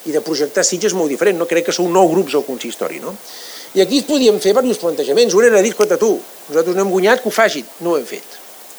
[0.09, 1.49] i de projectar Sitges molt diferent, no?
[1.49, 3.01] crec que són nou grups al consistori.
[3.05, 3.13] No?
[3.75, 5.35] I aquí es podíem fer diversos plantejaments.
[5.35, 6.13] Un era dir, escolta tu,
[6.49, 7.67] nosaltres no hem guanyat, que ho facin.
[7.83, 8.37] No ho hem fet.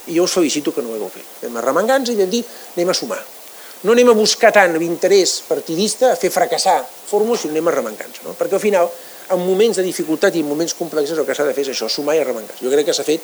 [0.07, 1.25] I jo us felicito que no ho hagueu fet.
[1.43, 2.43] Vam arremangant i vam dir,
[2.77, 3.19] anem a sumar.
[3.83, 8.33] No anem a buscar tant l'interès partidista a fer fracassar fórmules, sinó anem arremangant no?
[8.39, 8.89] Perquè al final,
[9.35, 11.91] en moments de dificultat i en moments complexes, el que s'ha de fer és això,
[11.91, 12.55] sumar i arremangar.
[12.61, 13.21] Jo crec que s'ha fet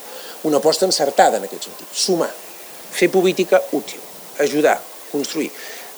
[0.49, 1.87] una aposta encertada en aquest sentit.
[1.93, 2.29] Sumar,
[2.91, 4.03] fer política útil,
[4.43, 4.77] ajudar,
[5.11, 5.49] construir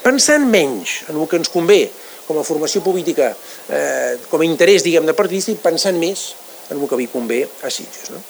[0.03, 1.87] pensant menys en el que ens convé
[2.27, 3.33] com a formació política,
[3.69, 6.31] eh, com a interès, diguem, de partidista, i pensant més
[6.69, 8.13] en el que vi convé a Sitges.
[8.13, 8.21] No?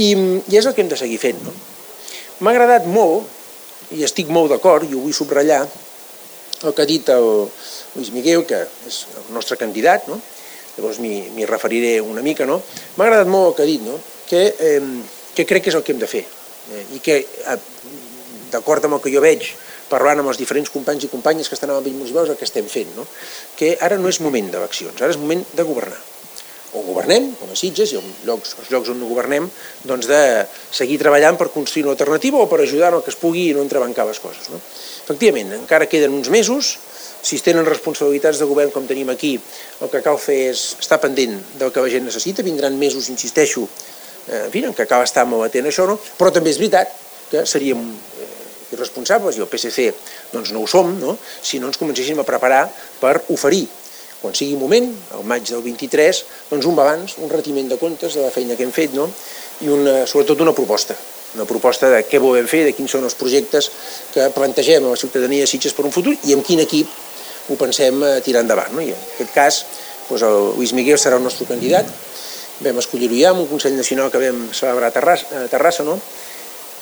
[0.00, 0.08] I,
[0.48, 1.40] I és el que hem de seguir fent.
[1.44, 1.52] No?
[2.40, 3.28] M'ha agradat molt,
[3.96, 5.64] i estic molt d'acord, i ho vull subratllar,
[6.64, 7.26] el que ha dit el
[7.94, 10.20] Lluís Miguel, que és el nostre candidat, no?
[10.76, 12.60] llavors m'hi referiré una mica, no?
[12.96, 13.96] M'ha agradat molt el que ha dit, no?
[14.28, 14.80] que, eh,
[15.34, 17.56] que crec que és el que hem de fer, eh, i que, eh,
[18.52, 19.50] d'acord amb el que jo veig
[19.90, 22.48] parlant amb els diferents companys i companyes que estan a l'àmbit municipal és el que
[22.48, 23.06] estem fent, no?
[23.58, 25.98] que ara no és moment d'eleccions, ara és moment de governar.
[26.70, 29.48] O governem, com a Sitges, i els llocs, els llocs on no governem,
[29.82, 30.20] doncs de
[30.70, 33.56] seguir treballant per construir una alternativa o per ajudar en el que es pugui i
[33.56, 34.46] no entrebancar les coses.
[34.54, 34.60] No?
[35.02, 36.76] Efectivament, encara queden uns mesos,
[37.22, 39.34] si es tenen responsabilitats de govern com tenim aquí,
[39.82, 43.66] el que cal fer és estar pendent del que la gent necessita, vindran mesos, insisteixo,
[44.28, 45.98] eh, en fi, en què cal estar molt atent a això, no?
[46.18, 46.94] però també és veritat
[47.30, 48.19] que eh,
[48.72, 49.90] irresponsables, i el PSC
[50.32, 51.16] doncs no ho som, no?
[51.42, 52.64] si no ens comencéssim a preparar
[53.00, 53.66] per oferir,
[54.20, 58.26] quan sigui moment, al maig del 23, doncs un balanç, un retiment de comptes de
[58.26, 59.08] la feina que hem fet, no?
[59.64, 60.96] i una, sobretot una proposta,
[61.34, 63.70] una proposta de què volem fer, de quins són els projectes
[64.14, 66.90] que plantegem a la ciutadania de Sitges per un futur i amb quin equip
[67.50, 68.74] ho pensem eh, tirar endavant.
[68.74, 68.82] No?
[68.84, 69.60] I en aquest cas,
[70.08, 71.88] doncs el Lluís Miguel serà el nostre candidat,
[72.60, 75.96] vam escollir-ho ja amb un Consell Nacional que vam celebrar a Terrassa, a Terrassa no?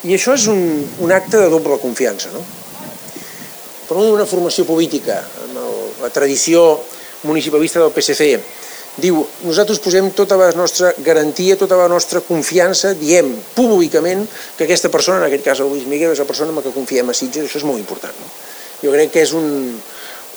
[0.06, 0.60] I això és un,
[1.02, 2.30] un acte de doble confiança.
[2.30, 2.44] No?
[3.88, 6.78] Per una formació política, amb el, la tradició
[7.26, 8.28] municipalista del PSC,
[9.02, 14.24] diu, nosaltres posem tota la nostra garantia, tota la nostra confiança, diem públicament
[14.56, 16.74] que aquesta persona, en aquest cas el Lluís Miguel, és la persona amb la que
[16.74, 18.14] confiem a Sitges, això és molt important.
[18.22, 18.30] No?
[18.82, 19.48] Jo crec que és un,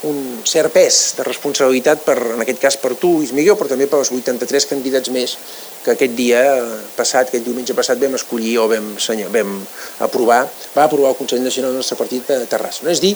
[0.08, 3.88] un cert pes de responsabilitat, per, en aquest cas per tu, Lluís Miguel, però també
[3.89, 5.36] per els 83 candidats més
[5.84, 6.41] que aquest dia
[6.97, 9.60] passat, aquest diumenge passat, vam escollir o vam, senyor, vam
[10.02, 10.43] aprovar,
[10.76, 12.86] va aprovar el Consell Nacional del nostre partit de Terrassa.
[12.86, 12.93] No?
[12.93, 13.16] És dir,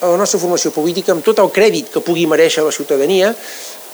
[0.00, 3.32] la nostra formació política, amb tot el crèdit que pugui mereixer la ciutadania,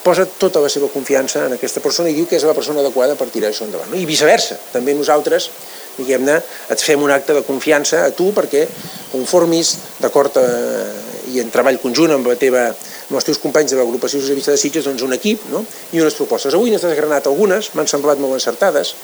[0.03, 3.14] posa tota la seva confiança en aquesta persona i diu que és la persona adequada
[3.18, 3.93] per tirar això endavant.
[3.93, 3.99] No?
[3.99, 5.49] I viceversa, també nosaltres
[5.97, 6.39] diguem-ne,
[6.73, 8.64] et fem un acte de confiança a tu perquè
[9.12, 13.78] conformis d'acord eh, i en treball conjunt amb la teva amb els teus companys de
[13.80, 15.64] l'agrupació socialista de Sitges doncs un equip no?
[15.93, 16.55] i unes propostes.
[16.57, 18.95] Avui n'has desgranat algunes, m'han semblat molt encertades.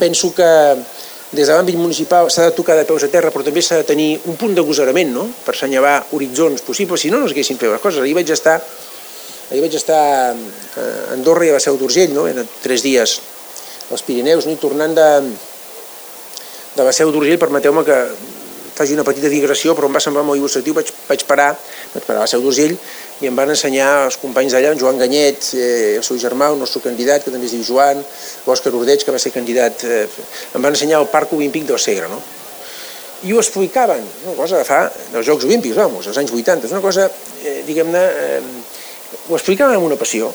[0.00, 0.48] Penso que
[1.32, 3.86] des de l'àmbit municipal s'ha de tocar de peus a terra, però també s'ha de
[3.88, 5.28] tenir un punt d'agosarament no?
[5.46, 8.02] per assenyalar horitzons possibles, si no, no s'haguessin fet les coses.
[8.04, 8.58] Ahir vaig estar,
[9.50, 12.26] ahir vaig estar a Andorra i a la Seu d'Urgell, no?
[12.28, 13.16] eren tres dies
[13.92, 14.52] als Pirineus, no?
[14.52, 15.08] i tornant de,
[16.76, 17.98] de la Seu d'Urgell, permeteu-me que
[18.74, 21.52] faci una petita digressió, però em va semblar molt il·lustratiu, vaig, vaig parar,
[21.94, 22.74] vaig parar a la Seu d'Urgell
[23.22, 26.58] i em van ensenyar els companys d'allà, en Joan Ganyet, eh, el seu germà, el
[26.58, 28.02] nostre candidat, que també es diu Joan,
[28.46, 30.06] l'Òscar Ordeig, que va ser candidat, eh,
[30.56, 32.18] em van ensenyar el Parc Olímpic del Segre, no?
[33.22, 36.74] I ho explicaven, una cosa de fa, dels Jocs Olímpics, vamos, als anys 80, és
[36.74, 37.06] una cosa,
[37.44, 38.40] eh, diguem-ne, eh,
[39.28, 40.32] ho explicaven amb una passió,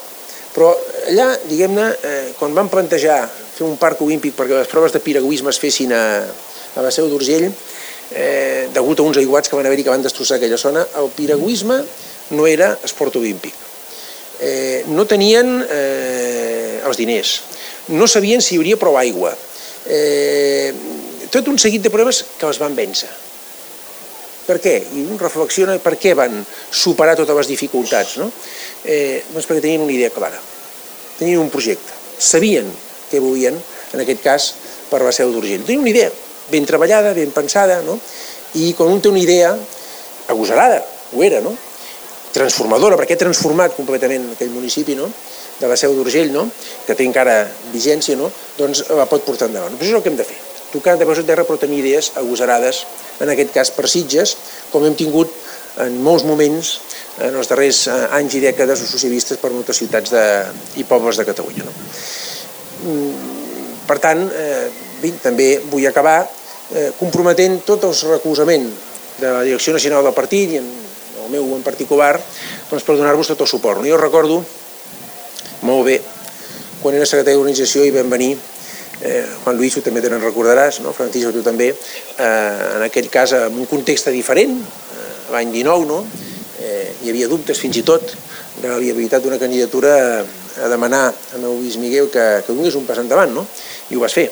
[0.54, 0.72] però
[1.10, 3.20] allà, diguem-ne, eh, quan van plantejar
[3.58, 6.04] fer un parc olímpic perquè les proves de piragüisme es fessin a,
[6.78, 7.50] a la Seu d'Urgell,
[8.12, 11.82] eh, degut a uns aiguats que van haver-hi que van destrossar aquella zona, el piragüisme
[12.38, 13.54] no era esport olímpic.
[14.40, 17.42] Eh, no tenien eh, els diners,
[17.90, 19.32] no sabien si hi hauria prou aigua,
[19.88, 20.74] eh,
[21.32, 23.10] tot un seguit de proves que els van vèncer.
[24.48, 24.78] Per què?
[24.96, 26.38] I un reflexiona per què van
[26.72, 28.16] superar totes les dificultats.
[28.22, 28.30] No?
[28.86, 30.40] Eh, doncs perquè tenien una idea clara,
[31.18, 32.70] tenien un projecte, sabien
[33.12, 33.58] què volien,
[33.94, 34.48] en aquest cas,
[34.88, 35.66] per la seu d'Urgell.
[35.68, 36.12] Tenien una idea,
[36.52, 37.98] ben treballada, ben pensada, no?
[38.56, 39.54] i quan un té una idea
[40.28, 40.82] agosarada,
[41.14, 41.56] ho era, no?
[42.34, 45.10] transformadora, perquè ha transformat completament aquell municipi, no?
[45.58, 46.46] de la seu d'Urgell, no?
[46.86, 47.40] que té encara
[47.74, 48.30] vigència, no?
[48.58, 49.76] doncs la pot portar endavant.
[49.76, 50.38] Però això és el que hem de fer,
[50.72, 52.84] tocar de peus a terra però tenir idees agosarades,
[53.24, 54.36] en aquest cas per Sitges,
[54.72, 55.34] com hem tingut
[55.82, 56.78] en molts moments
[57.26, 60.26] en els darrers eh, anys i dècades socialistes per moltes ciutats de,
[60.82, 61.66] i pobles de Catalunya.
[61.66, 61.74] No?
[62.86, 63.32] Mm,
[63.90, 64.87] per tant, eh,
[65.24, 66.20] també vull acabar
[66.74, 68.68] eh, comprometent tot el recolzament
[69.18, 70.68] de la Direcció Nacional del Partit i en
[71.24, 72.16] el meu en particular
[72.70, 73.84] doncs per donar-vos tot el suport.
[73.86, 74.44] Jo recordo
[75.66, 75.98] molt bé
[76.82, 78.36] quan era secretari d'organització i vam venir
[79.02, 80.94] eh, Juan Luis, tu també te'n recordaràs, no?
[80.94, 86.02] Francisco, tu també, eh, en aquell cas en un context diferent, eh, l'any 19, no?
[86.62, 88.16] eh, hi havia dubtes fins i tot
[88.62, 89.94] de la viabilitat d'una candidatura
[90.58, 93.46] a demanar a Lluís Miguel que, que donés un pas endavant, no?
[93.90, 94.32] i ho vas fer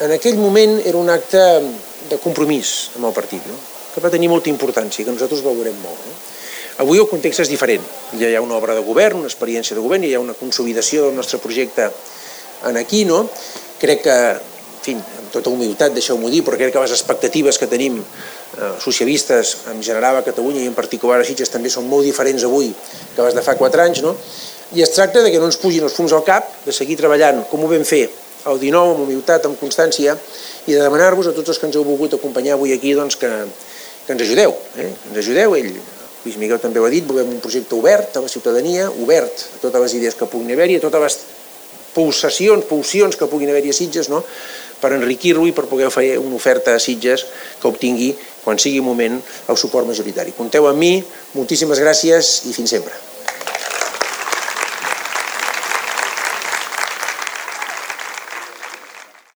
[0.00, 1.42] en aquell moment era un acte
[2.08, 3.56] de compromís amb el partit, no?
[3.92, 6.04] que va tenir molta importància, que nosaltres valorem molt.
[6.06, 6.18] No?
[6.84, 7.82] Avui el context és diferent.
[8.20, 11.08] Ja hi ha una obra de govern, una experiència de govern, hi ha una consolidació
[11.08, 11.88] del nostre projecte
[12.68, 13.24] en aquí, no?
[13.82, 17.66] Crec que, en fi, amb tota humilitat, deixeu-m'ho dir, però crec que les expectatives que
[17.66, 22.06] tenim eh, socialistes en general a Catalunya i en particular a Sitges també són molt
[22.06, 24.14] diferents avui que les de fa quatre anys, no?
[24.78, 27.42] I es tracta de que no ens pugin els fums al cap, de seguir treballant
[27.50, 28.06] com ho vam fer
[28.46, 30.16] el 19 amb humilitat, amb constància,
[30.66, 33.30] i de demanar-vos a tots els que ens heu volgut acompanyar avui aquí doncs, que,
[34.06, 34.90] que ens ajudeu, eh?
[34.92, 35.72] que ens ajudeu, ell,
[36.24, 39.60] Lluís Miguel també ho ha dit, volem un projecte obert a la ciutadania, obert a
[39.62, 41.18] totes les idees que puguin haver-hi, a totes les
[41.94, 44.24] pulsacions, pulsions que puguin haver-hi a Sitges, no?
[44.78, 47.24] per enriquir-lo i per poder fer una oferta a Sitges
[47.62, 48.12] que obtingui,
[48.44, 49.18] quan sigui moment,
[49.48, 50.36] el suport majoritari.
[50.36, 50.96] Compteu amb mi,
[51.34, 53.07] moltíssimes gràcies i fins sempre.